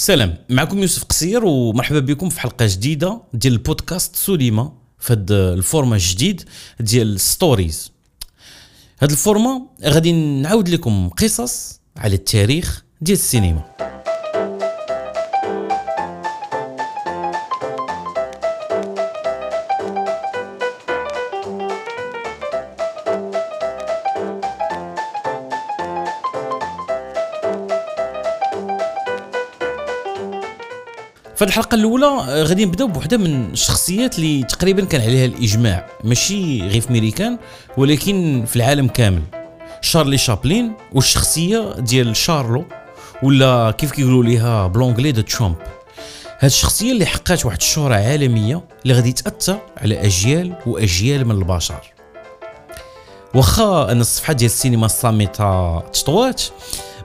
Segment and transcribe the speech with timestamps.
[0.00, 5.60] سلام معكم يوسف قصير ومرحبا بكم في حلقة جديدة ديال البودكاست سوليما في هذا ال
[5.60, 6.42] format الجديد
[6.80, 7.92] ديال stories
[8.98, 13.62] هذا ال format غادي نعاود لكم قصص على التاريخ ديال السينما.
[31.40, 35.86] في الحلقة الأولى آه، غادي نبداو بوحدة من الشخصيات اللي تقريبا كان عليها الإجماع.
[36.04, 37.38] ماشي غير في ميريكان
[37.76, 39.22] ولكن في العالم كامل.
[39.80, 42.64] شارلي شابلين والشخصية ديال شارلو
[43.22, 45.56] ولا كيف كيقولوا ليها بلونغلي دو ترامب
[46.38, 51.92] هاد الشخصية اللي حققت واحد الشهرة عالمية اللي غادي تأثر على أجيال وأجيال من البشر.
[53.34, 56.42] واخا أن الصفحة ديال السينما الصامتة تطوات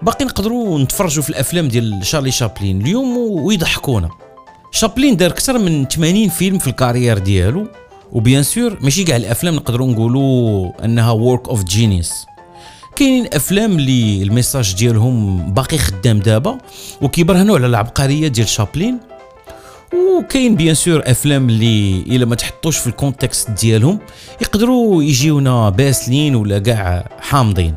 [0.02, 4.25] باقي نقدروا نتفرجوا في الأفلام ديال شارلي شابلين اليوم ويضحكونا.
[4.76, 7.68] شابلين دار أكثر من 80 فيلم في ال carrière ديالو
[8.12, 12.26] و bien sûr ماشي كاع الافلام نقدروا نقولوا انها work of genius
[12.96, 16.58] كاينين افلام اللي ال message ديالهم باقي خدام دابا
[17.02, 18.98] وكيبرهنوا على العبقريه ديال شابلين
[19.94, 24.00] وكاين bien sûr افلام اللي الا ما تحطوش في ال contexte ديالهم
[24.42, 27.76] يقدروا يجيونا باسلين ولا كاع حامضين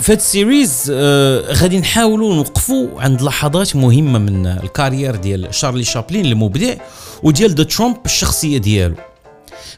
[0.00, 5.54] في هذا ال series آه غادي نحاولوا نوقفوا عند لحظات مهمة من ال carrière ديال
[5.54, 6.74] شارلي شابلين المبدع
[7.22, 8.94] وديال The Tramp الشخصية ديالو.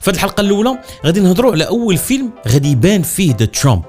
[0.01, 3.83] في الحلقة الأولى غادي نهضروا على أول فيلم غادي يبان فيه The Tramp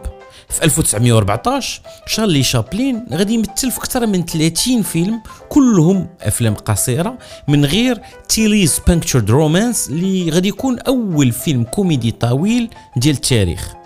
[0.50, 7.66] في 1914 شارلي شابلين غادي يمثل في أكثر من 30 فيلم كلهم أفلام قصيرة من
[7.66, 13.81] غير Tillie's Punctured Romance اللي غادي يكون أول فيلم كوميدي طويل ديال التاريخ.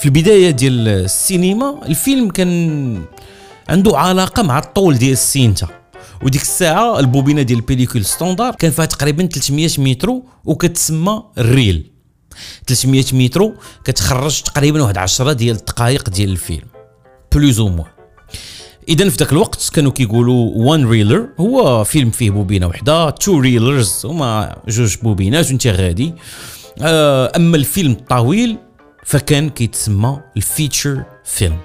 [0.00, 3.02] في البداية ديال السينما الفيلم كان
[3.68, 5.68] عنده علاقة مع الطول ديال السينتا
[6.22, 11.90] وديك الساعة البوبينة ديال ال pellicule standard كان فيها تقريبا 300 مترو وكتسمى ال reel.
[12.66, 16.66] 300 مترو كتخرج تقريبا واحد 10 ديال الدقائق ديال الفيلم.
[17.34, 17.84] plus ou moins
[18.88, 24.96] اذا في ذاك الوقت كانوا كيقولوا one-reeler هو فيلم فيه بوبينة وحدة two-reelers هما جوج
[25.02, 26.14] بوبينات وانت غادي.
[26.82, 28.56] آه، أما الفيلم الطويل
[29.10, 31.58] فكان كيتسمى ال feature film.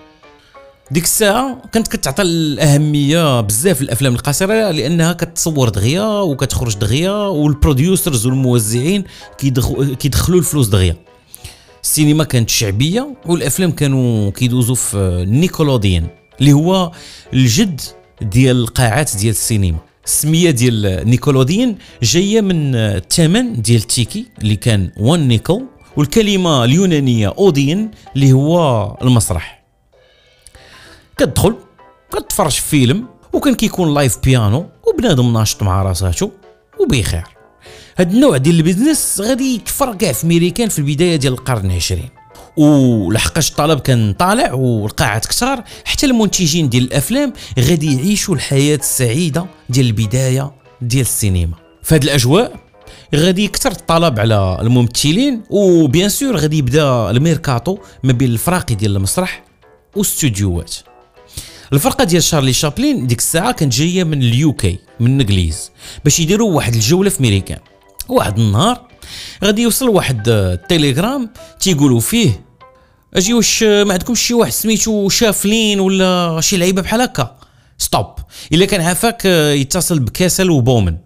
[0.92, 8.26] ديك الساعة كانت كتعطى الأهمية بزاف الأفلام القصيرة لأنها كتصور دغيا وكتخرج دغيا وال producers
[8.26, 9.04] والموزعين
[10.00, 10.96] كيدخلوا الفلوس دغيا.
[11.84, 16.08] السينما كانت شعبية والأفلام كانوا كيدوزوا في nickelodeon
[16.40, 16.92] اللي هو
[17.34, 17.82] الجد
[18.22, 19.78] ديال القاعات ديال السينما.
[20.06, 25.62] السمية ديال nickelodeon جاية من الثمن ديال ال ticket اللي كان 1 نيكل
[25.98, 29.64] والكلمة اليونانية أودين اللي هو المسرح.
[31.18, 31.56] كتدخل
[32.12, 36.30] كتفرج فيلم وكان كيكون live piano وبنادم ناشط مع راساتو
[36.80, 37.24] وبخير.
[37.98, 42.10] هاد النوع ديال ال business غادي يتفرق كاع في ميريكان في البداية ديال القرن العشرين.
[42.58, 49.86] ولحقاش الطلب كان طالع والقاعات كثار حتى المنتجين ديال الأفلام غادي يعيشوا الحياة السعيدة ديال
[49.86, 50.52] البداية
[50.82, 51.54] ديال السينما.
[51.92, 52.65] هذه الأجواء
[53.16, 58.96] غادي يكثر الطلب على الممثلين و bien sûr غادي يبدا الميركاتو ما بين الفراقي ديال
[58.96, 59.44] المسرح
[59.96, 60.76] واستوديوهات
[61.74, 65.72] الفرقة ديال شارلي شابلين ديك الساعة كانت جاية من ال UK من الانجليز
[66.04, 67.60] باش يديروا واحد الجولة في ميريكان
[68.10, 68.88] واحد النهار
[69.44, 71.30] غادي يوصل واحد التليجرام
[71.60, 72.46] تيقولوا فيه
[73.14, 77.36] أجي واش ما عندكمش شي واحد سميتو شافلين ولا شي لعيبة بحال هكا؟
[77.78, 78.06] stop
[78.54, 80.98] إلا كان عافاك يتصل بكاسل وبومن.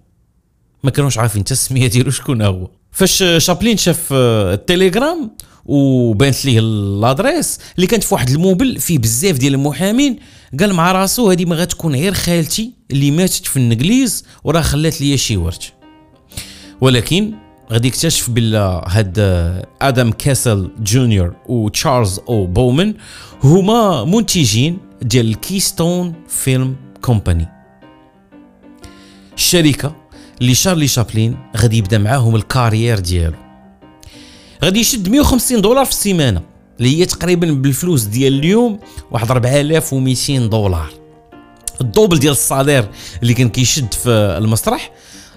[0.83, 2.69] ما كانوش عارفين حتى السمية ديالو شكون هو.
[2.91, 5.31] فاش شابلين شاف التليجرام
[5.65, 10.19] وبانت ليه l'adresse اللي كانت في واحد l'immeuble فيه بزاف ديال المحامين
[10.59, 15.17] قال مع راسو هذه ما غتكون غير خالتي اللي ماتت في الانجليز وراه خلات لي
[15.17, 15.67] شي ورث.
[16.81, 17.33] ولكن
[17.71, 19.19] غادي يكتشف بلا هاد
[19.81, 22.93] آدم كاسل جونيور وتشارلز أو بومن
[23.43, 27.47] هما منتجين ديال Keystone Film Company
[29.35, 29.95] الشركة
[30.41, 33.37] اللي شارلي شابلين غادي يبدا معاهم ال carrière ديالو.
[34.63, 36.41] غادي يشد 150 دولار في السيمانة
[36.79, 38.79] اللي هي تقريبا بالفلوس ديال اليوم
[39.11, 40.89] واحد 4200 دولار.
[41.81, 42.89] ال double ديال ال salaire
[43.21, 44.91] اللي كان كيشد في المسرح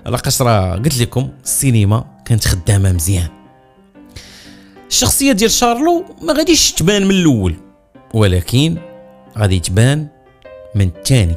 [0.06, 3.28] لاقاش راه قلت لكم السينما كانت خدامة مزيان.
[4.88, 7.54] الشخصية ديال شارلو ما غاديش تبان من الأول
[8.14, 8.78] ولكن
[9.38, 10.06] غادي تبان
[10.74, 11.36] من الثاني.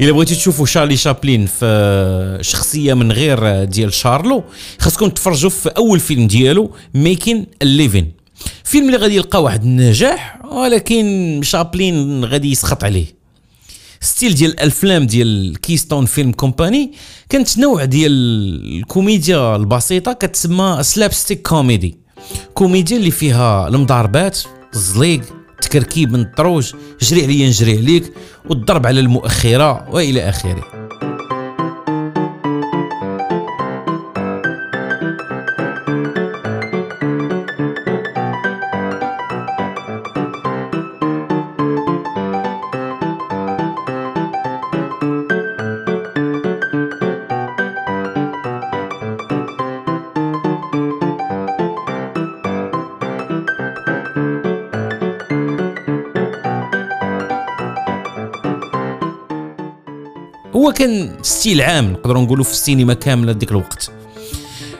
[0.00, 4.44] إلا بغيتو تشوفوا شارلي شابلين في شخصية من غير ديال شارلو
[4.78, 8.12] خاصكم تفرجوا في أول فيلم ديالو ميكين ليفين
[8.64, 13.06] فيلم اللي غادي يلقى واحد النجاح ولكن شابلين غادي يسخط عليه.
[14.00, 16.92] style ديال الأفلام ديال Keystone Film Company
[17.28, 18.12] كانت نوع ديال
[18.78, 21.98] الكوميديا البسيطة كتسمى slapstick comedy
[22.54, 24.38] كوميديا اللي فيها المضاربات
[24.74, 25.22] الزليق
[25.64, 28.12] تكركيب من الدروج جري عليا نجري عليك
[28.44, 30.64] والضرب على المؤخرة وإلى آخره.
[60.64, 63.90] هو كان style عام نقدروا نقولوا في السينما كاملة ديك الوقت.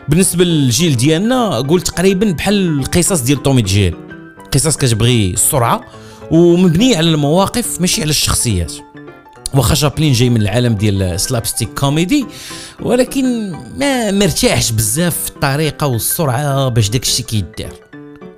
[0.09, 3.97] بالنسبة للجيل ديالنا قول تقريبا بحال القصص ديال توم وجيري
[4.53, 5.85] قصص كتبغي السرعة
[6.31, 8.73] ومبنية على المواقف ماشي على الشخصيات.
[9.55, 12.27] واخا شابلين جاي من العالم ديال slapstick comedy
[12.81, 17.73] ولكن ما مرتاحش بزاف في الطريقة والسرعة باش داك الشيء كيدار.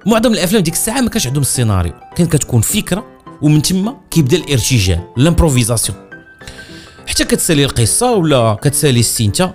[0.06, 1.92] معظم الأفلام ديك الساعة ما كانش عندهم السيناريو.
[2.16, 3.04] كانت كتكون فكرة
[3.42, 6.05] ومن تما كيبدا الارتجال l'improvisation
[7.06, 9.52] حتى كتسالي القصة ولا كتسالي السينتا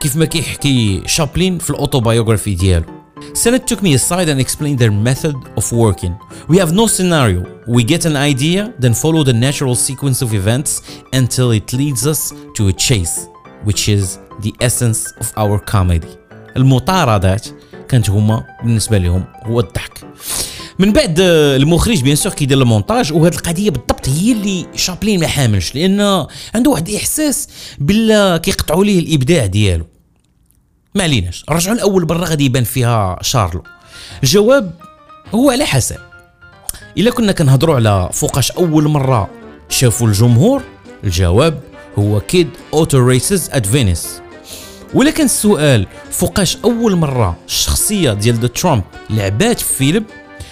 [0.00, 2.96] كيف ما كيحكي شابلين في ال autobiography ديالو
[3.34, 6.14] Sennett took me aside and explained their method of working.
[6.48, 7.40] We have no scenario.
[7.66, 10.70] We get an idea, then follow the natural sequence of events
[11.12, 13.26] until it leads us to a chase,
[13.64, 16.16] which is the essence of our comedy.
[16.56, 17.46] المطاردات
[17.88, 20.00] كانت هما بالنسبة لهم هو الضحك.
[20.78, 25.74] من بعد المخرج bien sûr كيدير المونتاج وهذه القضية بالضبط هي اللي شابلين ما حاملش
[25.74, 29.86] لأن عنده واحد الاحساس بلا كيقطعوا ليه الإبداع ديالو.
[30.94, 31.44] ما عليناش.
[31.48, 33.62] رجعوا لأول مرة غادي يبان فيها شارلو.
[34.22, 34.72] الجواب
[35.34, 35.96] هو على حسب.
[36.98, 39.30] إلا كنا كنهضروا على فوقاش أول مرة
[39.68, 40.62] شافوا الجمهور
[41.04, 41.60] الجواب
[41.98, 44.08] هو Kid Auto Races at Venice
[44.94, 50.04] ولكن السؤال فوقاش أول مرة الشخصية ديال The Tramp لعبات في فيلم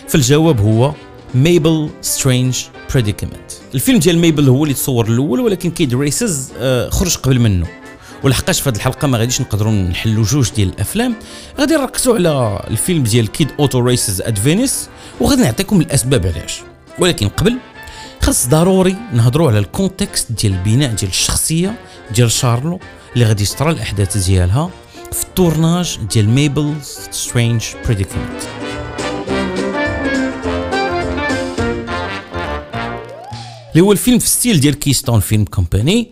[0.08, 0.94] فالجواب هو
[1.34, 2.58] Mabel's Strange
[2.92, 7.66] Predicament الفيلم ديال ميبل هو اللي تصور الأول ولكن Kid Races آه خرج قبل منه.
[8.22, 11.14] ولحقاش في هذه الحلقة ما غاديش نقدروا نحلوا جوج ديال الأفلام.
[11.60, 14.88] غادي نركزوا على الفيلم ديال Kid Auto Races at Venice
[15.20, 16.60] وغادي نعطيكم الأسباب علاش.
[16.98, 17.58] ولكن قبل
[18.22, 21.78] خاص ضروري نهضروا على ال context ديال البناء ديال الشخصية
[22.14, 22.80] ديال شارلو
[23.14, 24.70] اللي غادي يصرى الأحداث ديالها
[25.12, 26.74] في ال tournage ديال Mabel's
[27.10, 28.42] Strange Predicament
[33.74, 36.08] اللي هو الفيلم في style ديال Keystone Film Company.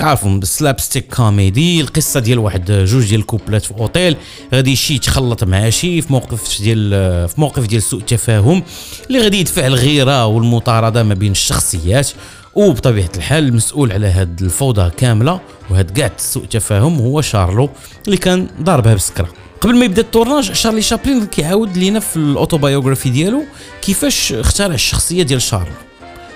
[0.00, 4.16] عارفهم slapstick comedy القصة ديال واحد جوج ديال الكوبلات في أوتيل.
[4.54, 6.90] غادي شي يتخلط مع شي في موقف ديال
[7.28, 8.62] في موقف ديال سوء تفاهم
[9.08, 12.08] اللي غادي يدفع الغيرة والمطاردة ما بين الشخصيات.
[12.54, 17.70] وبطبيعة الحال المسؤول على هاد الفوضى كاملة وهاد كاع سوء تفاهم هو شارلو
[18.06, 19.28] اللي كان ضاربها بسكرة.
[19.60, 23.44] قبل ما يبدأ ال tournage شارلي شابلين كيعاود لينا في ال autobiography ديالو
[23.82, 25.72] كيفاش اخترع الشخصية ديال شارلو.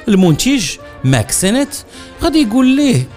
[0.09, 0.65] المنتج
[1.05, 1.69] ماك سينيت
[2.23, 3.09] غادي يقول ليه.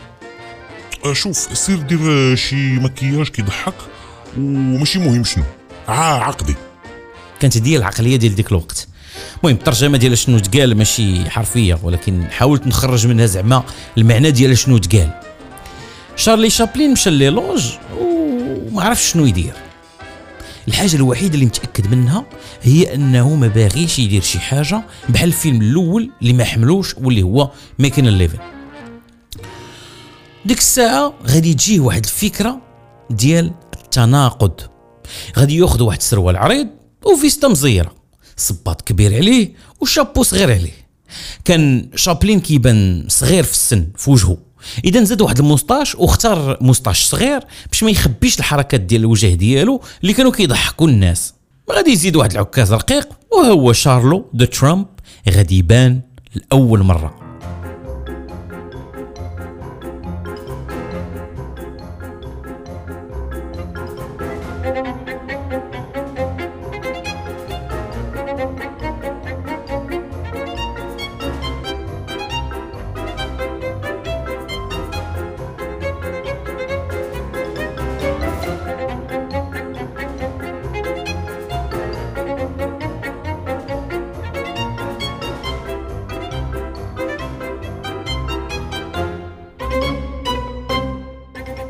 [1.14, 3.74] شوف سير دير شي مكياج كيضحك
[4.38, 5.44] وماشي مهم شنو
[5.88, 6.56] عا قضي.
[7.40, 8.88] كانت هذه العقلية ديال ديك الوقت.
[9.44, 13.64] المهم الترجمة ديال شنو تقال ماشي حرفية ولكن حاولت نخرج منها زعما
[13.98, 15.10] المعنى ديال شنو تقال.
[16.16, 19.54] شارلي شابلين مشى les loges وما عرفش شنو يدير.
[20.68, 22.26] الحاجة الوحيدة اللي متأكد منها
[22.62, 27.52] هي أنه ما باغيش يدير شي حاجة بحال الفيلم الأول اللي ما حملوش واللي هو
[27.80, 28.40] Making a Living
[30.46, 32.62] ديك الساعة غادي تجيه واحد الفكرة
[33.10, 34.62] ديال التناقض.
[35.38, 36.68] غادي يأخذ واحد السروال عريض
[37.06, 37.96] وفيستا مزيرة.
[38.38, 40.88] صباط كبير عليه وشابو صغير عليه.
[41.46, 44.38] كان شابلين كيبان صغير في السن في وجهه.
[44.86, 47.40] إذا زاد واحد الموسطاش واختار موسطاش صغير
[47.72, 51.34] باش ما يخبيش الحركات ديال الوجه ديالو اللي كانوا كيضحكوا الناس.
[51.72, 54.86] غادي يزيد واحد العكاز رقيق وهو شارلو دو ترامب
[55.30, 56.02] غادي يبان
[56.52, 57.27] لأول مرة.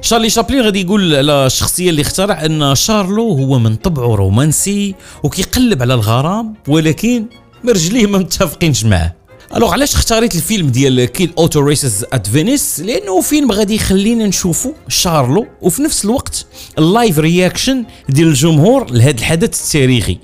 [0.07, 5.81] شارلي شابلين غادي يقول على الشخصيه اللي اخترع إن شارلو هو من طبعه رومانسي وكيقلب
[5.81, 7.25] على الغرام ولكن
[7.63, 9.15] مرجليه ما متفقينش معاه.
[9.55, 14.71] Alors علاش اختاريت الفيلم ديال Kid Auto Races at Venice لأنه فيلم غادي يخلينا نشوفوا
[14.87, 16.45] شارلو وفي نفس الوقت
[16.77, 20.17] ال live reaction ديال الجمهور لهذا الحدث التاريخي.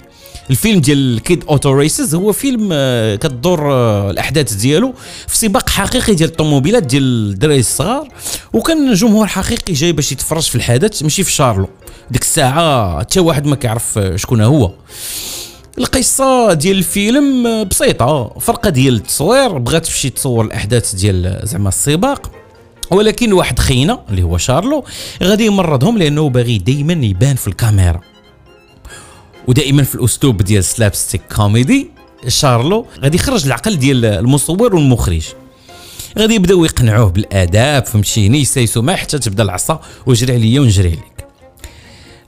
[0.50, 4.94] الفيلم ديال Kid Auto Races هو فيلم آه، كتدور آه، الأحداث ديالو
[5.28, 8.08] في سباق حقيقي ديال الطوموبيلات ديال الدراري الصغار.
[8.54, 11.70] وكان جمهور حقيقي جاي باش يتفرج في الحدث ماشي في شارلو.
[12.12, 14.72] ديك الساعة حتى واحد ما كيعرف آه، شكون هو.
[15.78, 18.36] القصة ديال الفيلم بسيطة.
[18.40, 22.32] فرقة ديال التصوير بغات تمشي تصور الأحداث ديال زعما السباق.
[22.92, 24.84] ولكن واحد خينا اللي هو شارلو
[25.24, 28.13] غادي يمرضهم لأنه باغي دائما يبان في الكاميرا.
[29.48, 31.90] ودائما في الأسلوب ديال slapstick comedy
[32.28, 35.28] شارلو غادي يخرج العقل ديال المصور والمخرج.
[36.20, 41.13] غادي يبداو يقنعوه بالآداب فهمتيني؟ يسايسو ما حتى تبدا العصا وجري عليا ونجري عليك.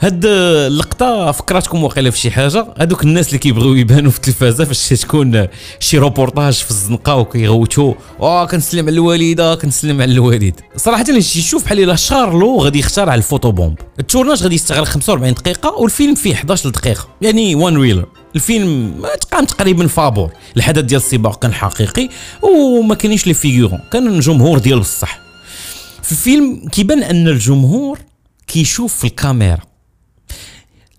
[0.01, 2.67] هاد اللقطة فكرتكم واقيلا في شي حاجة.
[2.77, 5.47] هادوك الناس اللي كيبغيو يبانوا في التلفازة فاش تكون
[5.79, 10.59] شي روبورتاج في الزنقة وكيغوتوا آه كنسلم على الوالده كنسلم على الوالد.
[10.77, 15.33] صراحة اللي يشوف بحال إلا شارلو غادي يخترع ال photobomb ال tournage غادي يستغرق 45
[15.33, 17.07] دقيقة والفيلم فيه 11 دقيقة.
[17.21, 20.31] يعني one reeler الفيلم تقام تقريبا فابور.
[20.57, 22.09] الحدث ديال السباق كان حقيقي
[22.41, 25.19] وما كاينينش les figurants كان الجمهور ديال بصح.
[26.03, 27.99] في الفيلم كيبان أن الجمهور
[28.47, 29.59] كيشوف في الكاميرا.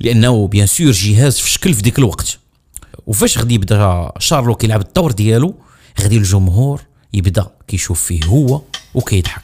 [0.00, 2.38] لأنه bien sûr جهاز في شكل في ديك الوقت.
[3.06, 5.54] وفاش غادي يبدا شارلو كيلعب الدور ديالو
[6.00, 8.62] غادي الجمهور يبدا كيشوف فيه هو
[8.94, 9.42] وكيضحك.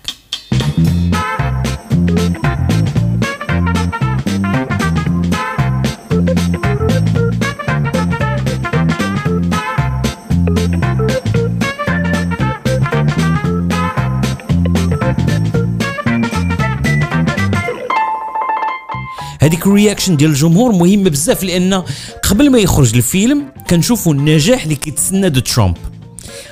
[19.62, 21.83] هذيك ال reaction ديال الجمهور مهمه بزاف لأن
[22.23, 25.76] قبل ما يخرج الفيلم كنشوفوا النجاح اللي كيتسنى ترامب.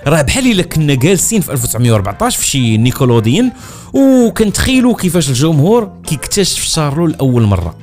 [0.07, 3.53] راه بحال إلا كنا جالسين في 1914 في شي nickelodeon
[3.93, 7.76] وكنتخيلوا كيفاش الجمهور كيكتشف شارلو لأول مرة.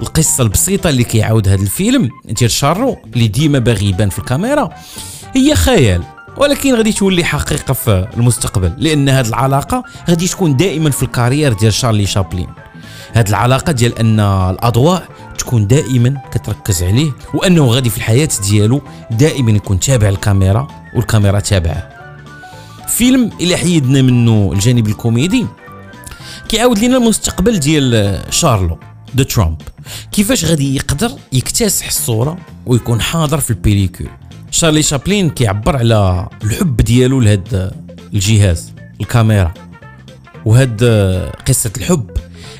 [0.00, 4.70] القصة البسيطة اللي كيعاود هذا الفيلم ديال شارلو اللي ديما باغي يبان في الكاميرا
[5.34, 6.02] هي خيال.
[6.36, 11.52] ولكن غادي تولي حقيقة في المستقبل لأن هذه العلاقة غادي تكون دائما في ال carrière
[11.52, 12.65] ديال شارلي شابلين.
[13.12, 15.08] هذه العلاقة ديال أن الأضواء
[15.38, 21.88] تكون دائما كتركز عليه وأنه غادي في الحياة ديالو دائما يكون تابع الكاميرا والكاميرا تابعاه.
[22.88, 25.46] فيلم إلى حيدنا منه الجانب الكوميدي.
[26.48, 28.78] كيعاود لنا المستقبل ديال شارلو
[29.14, 29.56] the tramp
[30.12, 34.08] كيفاش غادي يقدر يكتسح الصورة ويكون حاضر في ال pellicule
[34.50, 37.72] شارلي شابلين كيعبر على الحب ديالو لهذا
[38.14, 39.54] الجهاز الكاميرا.
[40.44, 40.84] وهاد
[41.48, 42.10] قصة الحب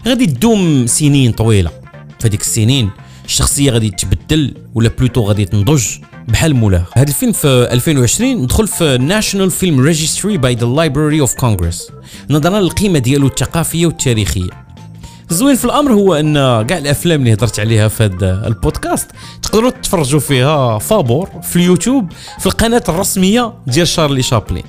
[0.07, 1.71] غادي تدوم سنين طويلة.
[2.21, 2.91] فهاديك السنين
[3.25, 5.85] الشخصية غادي تبدل ou plutôt غادي تنضج
[6.29, 11.35] بحال مولاه هذا الفيلم في 2020 دخل في National Film Registry by the Library of
[11.35, 11.91] Congress
[12.31, 14.51] نظرا للقيمة ديالو الثقافية والتاريخية.
[15.31, 16.35] الزوين في الأمر هو أن
[16.67, 19.11] كاع الأفلام اللي هضرت عليها في هذا البودكاست
[19.43, 24.65] تقدروا تتفرجوا فيها فابور في اليوتيوب في القناة الرسمية ديال شارلي شابلين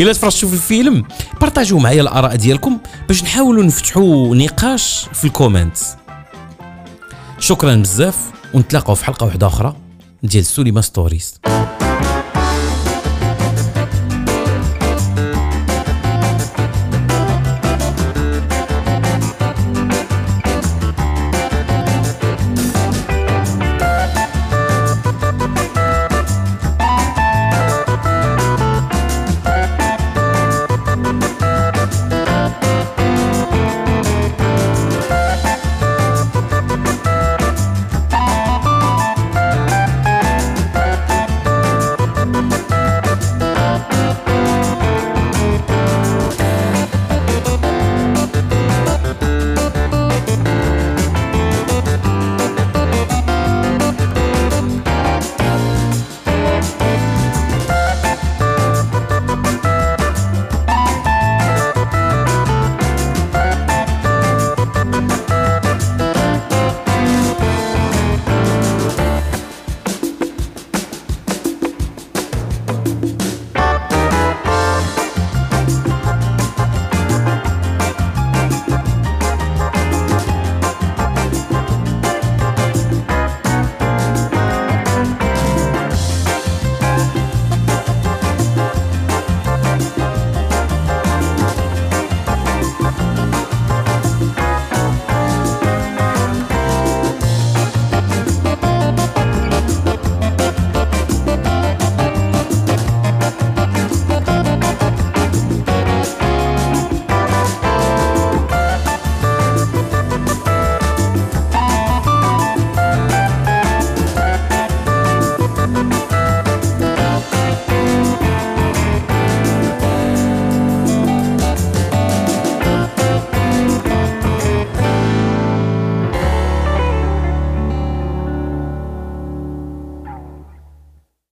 [0.00, 1.04] إلا تفرجتوا في الفيلم
[1.40, 2.78] بارطاجيو معايا الآراء ديالكم
[3.08, 5.96] باش نحاولوا نفتحوا نقاش في ال comments
[7.38, 9.76] شكرا بزاف ونتلاقاو في حلقة واحدة أخرى
[10.22, 11.40] ديال سوليما stories.